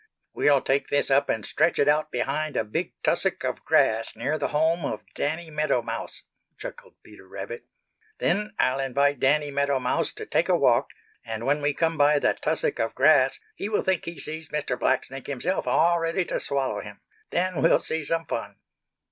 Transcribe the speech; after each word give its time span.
"We'll 0.33 0.61
take 0.63 0.87
this 0.87 1.11
up 1.11 1.29
and 1.29 1.45
stretch 1.45 1.77
it 1.77 1.87
out 1.87 2.09
behind 2.11 2.57
a 2.57 2.63
big 2.63 2.93
tussock 3.03 3.43
of 3.45 3.63
grass 3.63 4.15
near 4.15 4.35
the 4.39 4.47
home 4.47 4.83
of 4.83 5.03
Danny 5.13 5.51
Meadow 5.51 5.83
Mouse," 5.83 6.23
chuckled 6.57 6.95
Peter 7.03 7.27
Rabbit. 7.27 7.67
"Then 8.17 8.55
I'll 8.57 8.79
invite 8.79 9.19
Danny 9.19 9.51
Meadow 9.51 9.77
Mouse 9.79 10.11
to 10.13 10.25
take 10.25 10.49
a 10.49 10.57
walk, 10.57 10.89
and 11.23 11.45
when 11.45 11.61
we 11.61 11.75
come 11.75 11.99
by 11.99 12.17
the 12.17 12.33
tussock 12.33 12.79
of 12.79 12.95
grass 12.95 13.39
he 13.55 13.69
will 13.69 13.83
think 13.83 14.05
he 14.05 14.19
sees 14.19 14.49
Mr. 14.49 14.75
Blacksnake 14.75 15.27
himself 15.27 15.67
all 15.67 15.99
ready 15.99 16.25
to 16.25 16.39
swallow 16.39 16.81
him. 16.81 17.01
Then 17.29 17.61
we'll 17.61 17.77
see 17.79 18.03
some 18.03 18.25
fun." 18.25 18.55